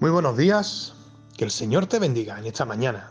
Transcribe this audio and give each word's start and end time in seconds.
Muy 0.00 0.12
buenos 0.12 0.36
días, 0.36 0.94
que 1.36 1.44
el 1.44 1.50
Señor 1.50 1.86
te 1.86 1.98
bendiga 1.98 2.38
en 2.38 2.46
esta 2.46 2.64
mañana. 2.64 3.10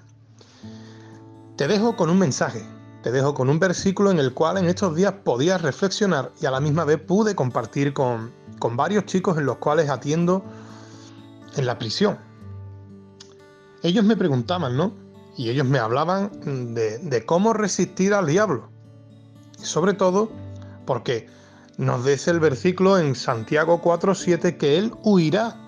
Te 1.58 1.68
dejo 1.68 1.98
con 1.98 2.10
un 2.10 2.18
mensaje, 2.18 2.64
te 3.04 3.12
dejo 3.12 3.34
con 3.34 3.50
un 3.50 3.60
versículo 3.60 4.10
en 4.10 4.20
el 4.20 4.34
cual 4.34 4.58
en 4.58 4.68
estos 4.68 4.96
días 4.96 5.14
podías 5.26 5.62
reflexionar 5.62 6.32
y 6.40 6.46
a 6.46 6.52
la 6.52 6.62
misma 6.62 6.86
vez 6.86 7.02
pude 7.02 7.36
compartir 7.36 7.94
con, 7.94 8.32
con 8.60 8.78
varios 8.78 9.06
chicos 9.06 9.38
en 9.38 9.46
los 9.46 9.58
cuales 9.58 9.90
atiendo 9.90 10.46
en 11.58 11.66
la 11.66 11.78
prisión. 11.78 12.20
Ellos 13.84 14.06
me 14.06 14.16
preguntaban, 14.16 14.78
¿no? 14.78 14.94
Y 15.36 15.50
ellos 15.50 15.68
me 15.68 15.80
hablaban 15.80 16.32
de, 16.74 17.24
cómo 17.26 17.52
resistir 17.52 18.14
al 18.14 18.28
diablo. 18.28 18.70
Y 19.62 19.66
sobre 19.66 19.92
todo 19.92 20.32
porque 20.86 21.28
nos 21.78 22.06
dice 22.06 22.32
el 22.32 22.40
versículo 22.40 22.98
en 22.98 23.14
Santiago 23.14 23.82
4:7 23.82 24.56
que 24.56 24.78
Él 24.78 24.94
huirá 25.04 25.67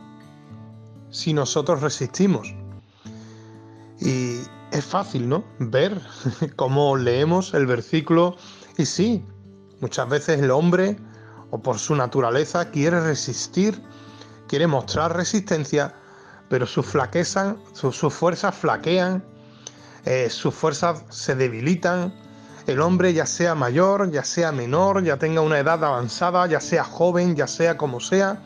si 1.12 1.34
nosotros 1.34 1.82
resistimos. 1.82 2.54
Y 4.00 4.40
es 4.72 4.86
fácil, 4.86 5.28
¿no? 5.28 5.44
Ver 5.60 6.00
cómo 6.56 6.96
leemos 6.96 7.54
el 7.54 7.66
versículo 7.66 8.38
y 8.78 8.86
sí, 8.86 9.26
muchas 9.82 10.08
veces 10.08 10.40
el 10.40 10.52
hombre, 10.52 10.98
o 11.52 11.60
por 11.62 11.80
su 11.80 11.96
naturaleza, 11.96 12.70
quiere 12.72 13.02
resistir, 13.02 13.82
quiere 14.48 14.68
mostrar 14.68 15.16
resistencia, 15.16 15.94
pero 16.48 16.66
sus 16.66 16.86
flaquezas, 16.86 17.56
sus, 17.74 18.14
fuerzas 18.14 18.56
flaquean, 18.56 19.24
eh, 20.06 20.30
sus 20.30 20.54
fuerzas 20.54 21.04
se 21.10 21.36
debilitan. 21.36 22.14
El 22.68 22.82
hombre, 22.82 23.14
ya 23.14 23.26
sea 23.26 23.56
mayor, 23.56 24.12
ya 24.12 24.24
sea 24.24 24.52
menor, 24.52 25.04
ya 25.04 25.18
tenga 25.18 25.42
una 25.42 25.60
edad 25.60 25.84
avanzada, 25.84 26.46
ya 26.48 26.62
sea 26.62 26.84
joven, 26.84 27.36
ya 27.36 27.48
sea 27.48 27.78
como 27.78 28.00
sea, 28.00 28.42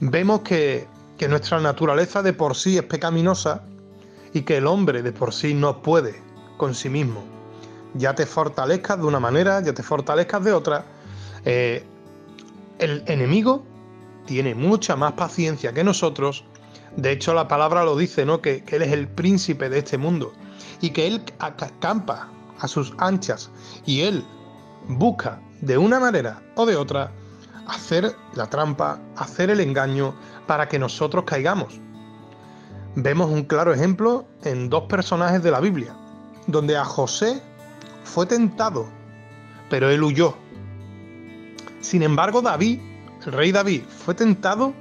vemos 0.00 0.40
que 0.40 0.88
que 1.18 1.28
nuestra 1.28 1.60
naturaleza 1.60 2.22
de 2.22 2.32
por 2.32 2.56
sí 2.56 2.76
es 2.76 2.84
pecaminosa 2.84 3.62
y 4.32 4.42
que 4.42 4.58
el 4.58 4.66
hombre 4.66 5.02
de 5.02 5.12
por 5.12 5.32
sí 5.32 5.54
no 5.54 5.82
puede 5.82 6.20
con 6.56 6.74
sí 6.74 6.88
mismo. 6.88 7.24
Ya 7.94 8.14
te 8.14 8.26
fortalezcas 8.26 8.98
de 8.98 9.04
una 9.04 9.20
manera, 9.20 9.60
ya 9.62 9.72
te 9.72 9.82
fortalezcas 9.82 10.44
de 10.44 10.52
otra. 10.52 10.84
Eh, 11.44 11.84
el 12.78 13.02
enemigo 13.06 13.64
tiene 14.26 14.54
mucha 14.54 14.96
más 14.96 15.12
paciencia 15.12 15.72
que 15.72 15.84
nosotros. 15.84 16.44
De 16.96 17.12
hecho, 17.12 17.32
la 17.32 17.48
palabra 17.48 17.84
lo 17.84 17.96
dice, 17.96 18.26
¿no? 18.26 18.42
Que, 18.42 18.62
que 18.64 18.76
él 18.76 18.82
es 18.82 18.92
el 18.92 19.08
príncipe 19.08 19.68
de 19.68 19.78
este 19.78 19.96
mundo 19.96 20.32
y 20.80 20.90
que 20.90 21.06
él 21.06 21.22
acampa 21.38 22.28
a 22.58 22.68
sus 22.68 22.92
anchas 22.98 23.50
y 23.84 24.02
él 24.02 24.24
busca 24.88 25.40
de 25.60 25.78
una 25.78 25.98
manera 26.00 26.42
o 26.56 26.66
de 26.66 26.76
otra 26.76 27.12
hacer 27.66 28.16
la 28.34 28.48
trampa, 28.48 29.00
hacer 29.16 29.50
el 29.50 29.60
engaño 29.60 30.14
para 30.46 30.68
que 30.68 30.78
nosotros 30.78 31.24
caigamos. 31.24 31.80
Vemos 32.94 33.30
un 33.30 33.44
claro 33.44 33.74
ejemplo 33.74 34.26
en 34.44 34.70
dos 34.70 34.84
personajes 34.84 35.42
de 35.42 35.50
la 35.50 35.60
Biblia, 35.60 35.94
donde 36.46 36.76
a 36.76 36.84
José 36.84 37.42
fue 38.04 38.26
tentado, 38.26 38.88
pero 39.68 39.90
él 39.90 40.02
huyó. 40.02 40.34
Sin 41.80 42.02
embargo, 42.02 42.40
David, 42.40 42.80
el 43.26 43.32
rey 43.32 43.52
David, 43.52 43.82
fue 43.86 44.14
tentado 44.14 44.72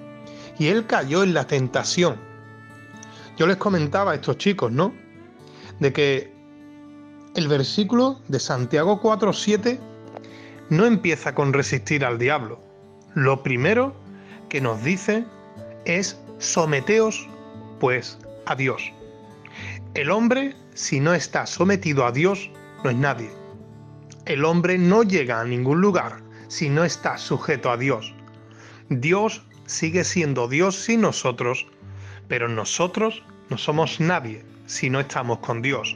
y 0.58 0.68
él 0.68 0.86
cayó 0.86 1.24
en 1.24 1.34
la 1.34 1.46
tentación. 1.46 2.16
Yo 3.38 3.48
les 3.48 3.58
comentaba 3.58 4.12
a 4.12 4.16
estos 4.16 4.38
chicos, 4.38 4.72
¿no? 4.72 4.94
De 5.80 5.92
que 5.92 6.34
el 7.36 7.50
versículo 7.50 8.22
de 8.30 8.40
Santiago 8.40 9.02
4:7 9.02 9.78
no 10.70 10.86
empieza 10.86 11.36
con 11.36 11.52
resistir 11.52 12.06
al 12.06 12.18
diablo, 12.18 12.60
lo 13.16 13.42
primero 13.42 13.96
que 14.50 14.62
nos 14.62 14.84
dice 14.84 15.26
es 15.86 16.20
someteos 16.38 17.28
pues 17.80 18.20
a 18.46 18.56
Dios. 18.56 18.92
El 19.94 20.12
hombre, 20.12 20.56
si 20.74 21.00
no 21.00 21.14
está 21.14 21.46
sometido 21.46 22.06
a 22.06 22.12
Dios, 22.12 22.50
no 22.84 22.90
es 22.90 22.96
nadie. 22.98 23.30
El 24.26 24.44
hombre 24.44 24.78
no 24.78 25.04
llega 25.04 25.40
a 25.40 25.46
ningún 25.46 25.80
lugar 25.80 26.18
si 26.50 26.70
no 26.70 26.84
está 26.84 27.18
sujeto 27.18 27.72
a 27.72 27.78
Dios. 27.78 28.14
Dios 28.90 29.44
sigue 29.66 30.04
siendo 30.04 30.48
Dios 30.48 30.76
sin 30.76 31.02
nosotros, 31.02 31.66
pero 32.28 32.50
nosotros 32.50 33.24
no 33.50 33.58
somos 33.58 34.00
nadie 34.00 34.44
si 34.66 34.90
no 34.90 35.00
estamos 35.00 35.40
con 35.40 35.62
Dios. 35.62 35.96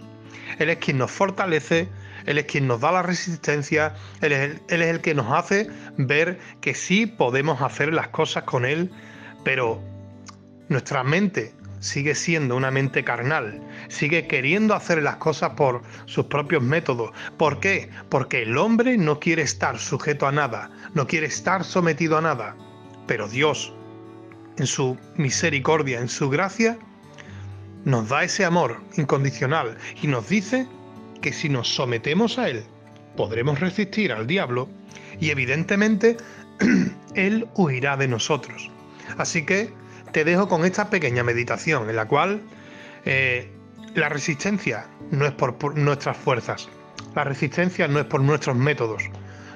Él 0.57 0.69
es 0.69 0.77
quien 0.77 0.97
nos 0.97 1.11
fortalece, 1.11 1.89
él 2.29 2.37
es 2.37 2.45
quien 2.45 2.67
nos 2.67 2.81
da 2.81 2.91
la 2.91 3.01
resistencia, 3.01 3.95
él 4.21 4.31
es, 4.33 4.61
el, 4.69 5.01
que 5.01 5.15
nos 5.15 5.31
hace 5.31 5.67
ver 5.97 6.37
que 6.61 6.75
sí 6.75 7.07
podemos 7.07 7.59
hacer 7.59 7.91
las 7.91 8.09
cosas 8.09 8.43
con 8.43 8.65
Él, 8.65 8.91
pero 9.43 9.81
nuestra 10.67 11.03
mente 11.03 11.55
sigue 11.79 12.13
siendo 12.13 12.55
una 12.55 12.69
mente 12.69 13.03
carnal, 13.03 13.59
sigue 13.87 14.27
queriendo 14.27 14.75
hacer 14.75 15.01
las 15.01 15.15
cosas 15.15 15.53
por 15.57 15.81
sus 16.05 16.27
propios 16.27 16.61
métodos. 16.61 17.09
¿Por 17.37 17.59
qué? 17.59 17.89
Porque 18.09 18.43
el 18.43 18.59
hombre 18.59 18.95
no 18.95 19.19
quiere 19.19 19.41
estar 19.41 19.79
sujeto 19.79 20.27
a 20.27 20.31
nada, 20.31 20.69
no 20.93 21.07
quiere 21.07 21.25
estar 21.25 21.63
sometido 21.63 22.15
a 22.19 22.21
nada. 22.21 22.55
Pero 23.07 23.27
Dios, 23.27 23.73
en 24.59 24.67
su 24.67 24.99
misericordia, 25.15 25.99
en 25.99 26.09
su 26.09 26.29
gracia, 26.29 26.77
nos 27.85 28.07
da 28.07 28.23
ese 28.23 28.45
amor 28.45 28.79
incondicional 28.97 29.79
y 29.99 30.05
nos 30.05 30.29
dice 30.29 30.67
que 31.21 31.33
si 31.33 31.49
nos 31.49 31.73
sometemos 31.73 32.37
a 32.37 32.49
Él, 32.49 32.63
podremos 33.15 33.59
resistir 33.59 34.11
al 34.11 34.27
diablo 34.27 34.69
y 35.19 35.29
evidentemente 35.29 36.17
Él 37.15 37.47
huirá 37.55 37.97
de 37.97 38.07
nosotros. 38.07 38.69
Así 39.17 39.45
que 39.45 39.73
te 40.11 40.23
dejo 40.23 40.47
con 40.47 40.65
esta 40.65 40.89
pequeña 40.89 41.23
meditación 41.23 41.89
en 41.89 41.95
la 41.95 42.07
cual 42.07 42.41
eh, 43.05 43.51
la 43.95 44.09
resistencia 44.09 44.87
no 45.11 45.25
es 45.25 45.33
por, 45.33 45.77
nuestras 45.77 46.17
fuerzas, 46.17 46.69
la 47.15 47.23
resistencia 47.23 47.87
no 47.87 47.99
es 47.99 48.05
por 48.05 48.21
nuestros 48.21 48.55
métodos. 48.55 49.03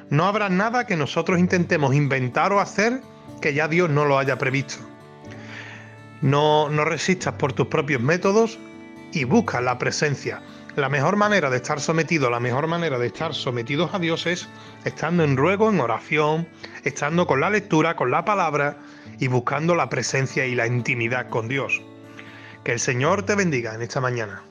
No 0.09 0.25
habrá 0.25 0.49
nada 0.49 0.85
que 0.85 0.95
nosotros 0.95 1.39
intentemos 1.39 1.95
inventar 1.95 2.51
o 2.51 2.59
hacer 2.59 3.01
que 3.41 3.53
ya 3.53 3.67
Dios 3.67 3.89
no 3.89 4.05
lo 4.05 4.17
haya 4.17 4.37
previsto. 4.37 4.75
No, 6.21 6.69
no 6.69 6.85
resistas 6.85 7.33
por 7.33 7.53
tus 7.53 7.67
propios 7.67 8.01
métodos 8.01 8.57
y 9.11 9.25
busca 9.25 9.61
la 9.61 9.77
presencia, 9.77 10.41
la 10.75 10.89
mejor 10.89 11.17
manera 11.17 11.49
de 11.49 11.57
estar 11.57 11.79
sometido, 11.79 12.29
la 12.29 12.39
mejor 12.39 12.67
manera 12.67 12.97
de 12.97 13.07
estar 13.07 13.33
sometidos 13.33 13.93
a 13.93 13.99
Dios 13.99 14.25
es 14.25 14.47
estando 14.85 15.23
en 15.23 15.37
ruego, 15.37 15.69
en 15.69 15.79
oración, 15.79 16.47
estando 16.83 17.27
con 17.27 17.39
la 17.39 17.49
lectura, 17.49 17.95
con 17.95 18.09
la 18.09 18.25
palabra 18.25 18.77
y 19.19 19.27
buscando 19.27 19.75
la 19.75 19.89
presencia 19.89 20.45
y 20.45 20.55
la 20.55 20.65
intimidad 20.65 21.29
con 21.29 21.47
Dios. 21.47 21.81
Que 22.63 22.71
el 22.71 22.79
Señor 22.79 23.23
te 23.23 23.35
bendiga 23.35 23.75
en 23.75 23.83
esta 23.83 24.01
mañana. 24.01 24.43